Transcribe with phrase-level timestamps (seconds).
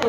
[0.00, 0.08] パ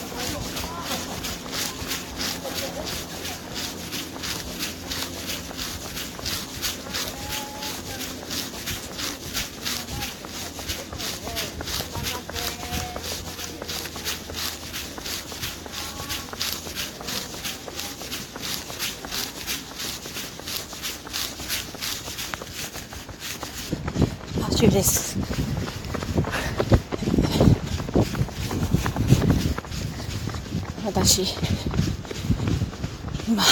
[24.56, 25.18] シュです。
[30.86, 31.34] 私、
[33.28, 33.42] 今、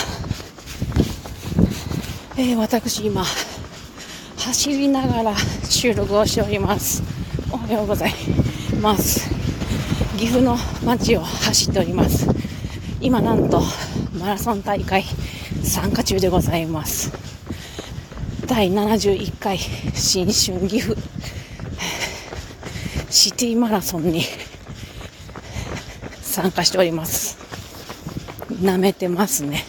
[2.36, 3.25] えー私今、
[4.36, 5.34] 走りながら
[5.69, 7.03] 収録をしております。
[7.50, 8.14] おはようござい
[8.80, 9.28] ます。
[10.17, 12.28] 岐阜の街を走っております。
[13.00, 13.61] 今なんと
[14.20, 15.05] マラソン大会
[15.64, 17.31] 参加中でございます。
[18.47, 20.97] 第71回新春岐阜
[23.09, 24.25] シティマラソンに
[26.21, 27.39] 参加しております。
[28.61, 29.65] 舐めてますね。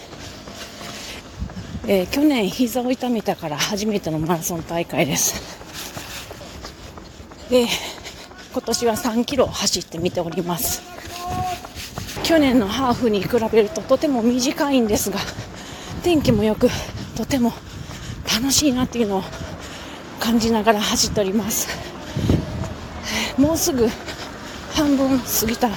[1.87, 5.41] えー去年膝を痛めたから初めてのマラソン大会です。
[7.49, 7.67] で、
[8.53, 10.81] 今年は3キロ走ってみております。
[12.23, 15.19] 去年のハーフに比べるととても短いんですが、
[16.03, 16.69] 天気も良く、
[17.15, 17.53] とても
[18.43, 19.23] 楽しいなっていうのを
[20.19, 21.69] 感じながら走っております。
[23.37, 23.87] もうすぐ
[24.73, 25.69] 半分過ぎた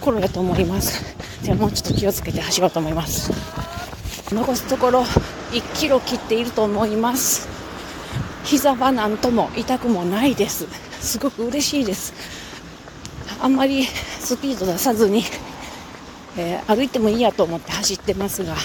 [0.00, 1.16] 頃やと思います。
[1.44, 3.30] でももうちょっと気をつけて走ろうと思います。
[4.34, 5.02] 残すところ
[5.52, 7.46] 1キロ切っていると思います。
[8.42, 10.66] 膝はなんとも痛くもないです。
[11.00, 12.12] すごく嬉しいです。
[13.40, 15.22] あんまりスピード出さずに、
[16.36, 18.56] えー歩いてもいいやと思って走ってますが、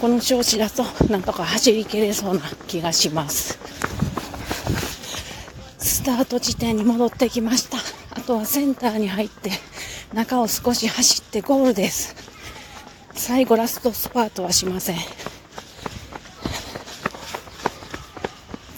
[0.00, 3.58] この調子だとなんとか走りきれそうな気がします。
[5.76, 7.76] スタート地点に戻ってきました。
[8.16, 9.50] あとはセンターに入って
[10.14, 12.16] 中を少し走ってゴールです。
[13.12, 14.96] 最後ラストスパートはしません。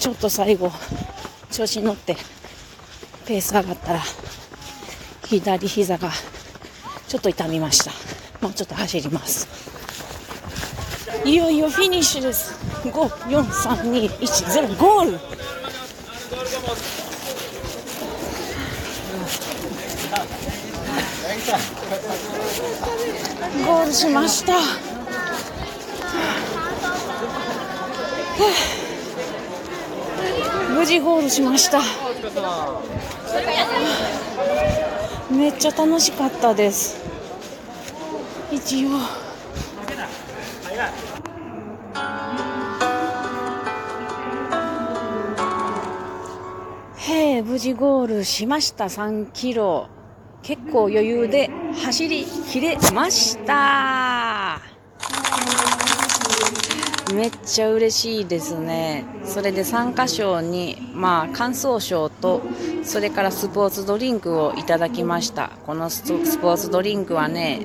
[0.01, 0.73] ちょっと最後
[1.53, 2.17] 調子に乗って
[3.27, 4.01] ペース上がったら
[5.27, 6.11] 左膝が
[7.07, 7.93] ちょっと痛みました。
[8.45, 9.82] もうちょっと走ります。
[11.25, 12.53] いよいよフィニッシュです。
[12.83, 15.19] 5、4、3、2、1、0、ゴール
[23.65, 24.55] ゴールしました。
[30.75, 31.81] 無事ゴールしました。
[35.31, 37.01] めっちゃ楽しかったです。
[38.51, 39.32] 一応。
[46.97, 48.85] へえ、無事ゴールしました。
[48.85, 49.89] 3キロ。
[50.43, 51.51] 結構余裕で
[51.85, 54.61] 走り切れました。
[57.15, 59.05] めっちゃ嬉しいですね。
[59.25, 62.43] それで参加賞に、まあ、感想賞と、
[62.83, 65.51] それからスポーツドリンクをいただきました。
[65.67, 67.61] このスポーツドリンクはね、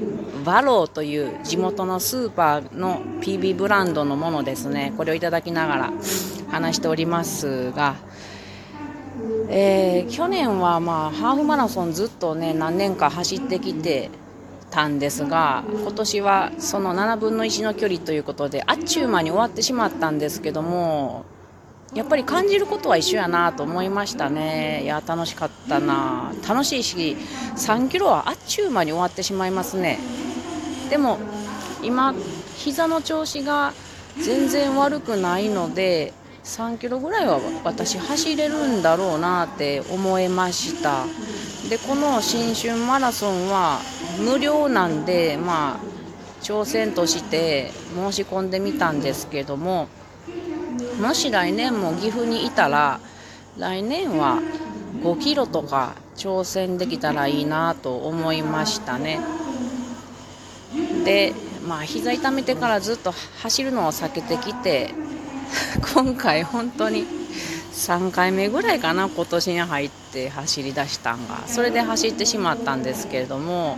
[0.48, 4.94] バローという地元のスーパーの PB ブランドのものですね。
[4.96, 5.94] これをいただきながら
[6.50, 7.96] 話しておりますが、
[9.50, 14.10] えー去年はまあハーフマラソンずっとね何年か走ってきて
[14.72, 21.26] たんですが今年はその7分の1の距離ということであっちゅう間に終わってしまったんですけども
[21.94, 24.84] やっぱり感じることは一緒やなと思いましたね。
[24.84, 26.32] いや楽しかったな。
[26.48, 27.18] 楽しいし
[27.58, 30.00] 3キロはあっちゅう間に終わってしまいますね。
[30.90, 31.20] でも
[31.84, 32.14] 今
[32.56, 33.74] 膝の調子が
[34.20, 36.14] 全然悪くないので
[36.44, 41.06] 3キロぐらいは私走れるんだろうなって思いました。
[41.70, 43.80] でこの新春マラソンは
[44.20, 45.80] 無料なんでまあ
[46.42, 49.90] 挑戦として申し込んでみたんですけども
[51.02, 53.02] もし来年も岐阜にいたら
[53.58, 54.40] 来年は
[55.02, 59.20] 5キロとか挑戦できたらいいなと思いましたね。
[61.08, 61.34] で
[61.66, 64.94] まあ膝痛めてからずっと走るのを避けてきて
[65.96, 67.06] 今回本当に
[67.72, 71.48] 3回目ぐらいかな今年に入って走り出したんが。
[71.48, 73.78] それで走ってしまったんですけれども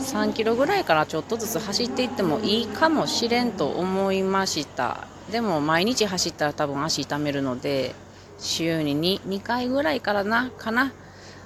[0.00, 5.06] 3キロぐらいからちょっとずつ走っていってもいいかもしれんと思いました。
[5.30, 7.94] でも毎日走ったら多分足痛めるので
[8.40, 10.92] 週に 2, 2回ぐらいからなかな。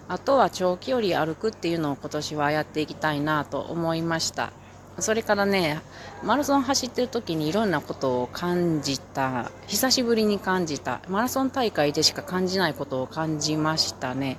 [0.09, 4.53] あとは長期より歩くっていうのを今年はやっていきたいなと思いました。
[4.98, 5.81] それからね
[6.22, 9.50] マラソン走ってる時にいろんなことを感じた。
[9.66, 11.00] 久しぶりに感じた。
[11.08, 14.37] マラソン大会でしか感じないことを感じましたね。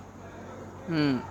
[0.89, 1.24] うん。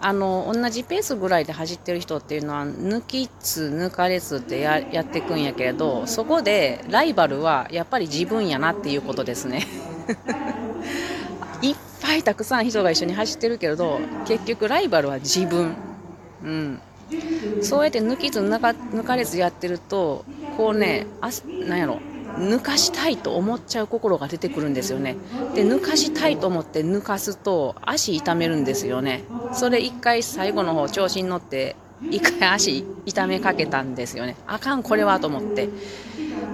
[0.00, 9.66] あの同じペースぐらいで走ってる人っていうのは抜きつ抜かれつってややっていくんやけれどそこでライバルはやっぱり自分やなっていうことですね。
[11.62, 15.74] いっぱいたくさん人が一緒に走ってるけれど結局ライバルは自分。
[16.44, 16.80] うん。
[17.62, 20.24] そうやって抜きつ抜か抜かれずやってると
[20.56, 21.30] こうねあ
[21.68, 22.00] なんやろ
[22.38, 25.16] 抜かしたいと思っちゃう心が出てくるんですよね。
[25.54, 29.24] で抜かしたいと思って抜かすと足痛めるんですよね。
[29.52, 34.36] それ1回最後の方調子に乗って1回足痛めかけたんですよね。
[34.46, 35.68] あかんこれはと思って。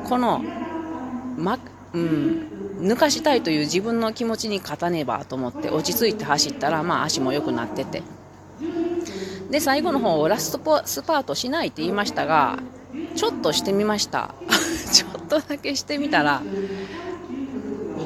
[0.09, 0.43] この、
[1.37, 1.59] ま
[1.95, 2.47] うん、
[2.81, 8.03] 抜かしたいという自分の気持ちに勝たねばと思って落ち着いて走ったら、まあ、足も良くなってて。
[9.53, 12.59] で最後の方ラストスパートしないって言いましたが
[13.15, 14.35] ちょっとしてみました。
[14.93, 16.43] ちょっとだけしてみたら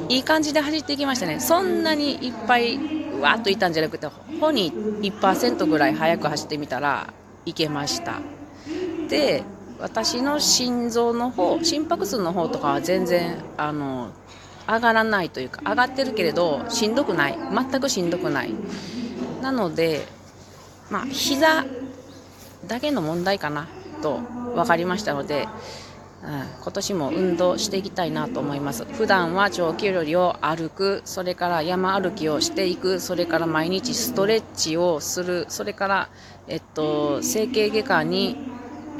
[0.09, 1.39] いい感じで走っていきましたね。
[1.39, 4.07] そんなにいっぱいうわっといたんじゃなくて
[4.41, 7.13] ほに1%ぐらい速く走ってみたら
[7.45, 8.19] いけました。
[9.07, 9.43] で
[9.79, 14.09] 私の心臓の方心拍数の方とかは全然あの
[14.67, 17.37] 上がらないというか上がってるけれどしんどくない。
[17.53, 18.53] 全くしんどくない。
[19.41, 20.16] なので
[20.89, 21.65] まあ、膝
[22.67, 23.67] だけの問題かな
[24.01, 24.17] と
[24.55, 25.47] 分かりましたので、
[26.23, 28.85] うん、今年も運動していきたいなと思います。
[28.85, 36.09] 普段は長距離を歩くそれから山歩きをしていくそれから毎日ストレッチをするそれから、
[36.47, 38.37] えっと、整形外科に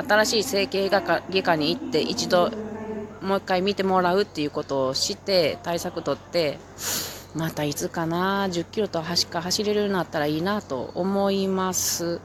[0.08, 2.52] 新しい整形外科に行って一度
[3.22, 6.60] もう一回見てもらうっていうことをして対策とって
[7.38, 12.20] またいつかな、10キロと走か走れるようになったらいいなと思います。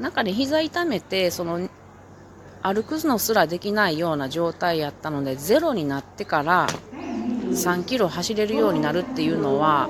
[0.00, 1.68] なんかね、膝痛めて、その、
[2.60, 6.66] 歩くのすらできないような状態やったので、ゼロになってから
[7.50, 9.88] 3キロ走れるようになるっていうのは、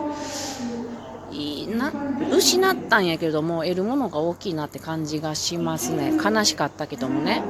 [1.31, 1.93] いな
[2.31, 6.12] 失ったんやけども、得るものが大きいなって感じがしますね。
[6.22, 7.43] 悲しかったけどもね。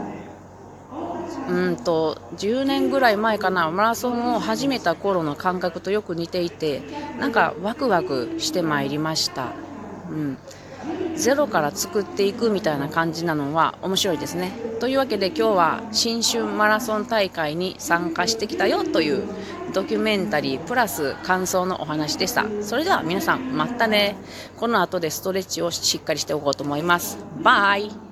[1.49, 6.83] うんと10年ぐらい前かなマラソンを始めた頃の感覚とよく似ていて
[7.19, 9.53] なんかワクワクしてまいりました、
[10.11, 10.39] うん、
[11.17, 14.53] ゼロから作っていくみたいな感じなのは面白いですね。
[14.81, 19.23] というわけで今日は新春マラソン大会に参加してきたよという
[19.73, 22.47] ドキュメンタリープラス感想のお話でした。
[22.62, 24.17] それでは皆さんまたね。
[24.56, 27.19] この後でストレッチをしっかりしておこうと思います。
[27.43, 28.12] バイ。